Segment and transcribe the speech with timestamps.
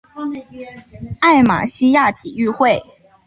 [1.19, 2.81] 艾马希亚体育会。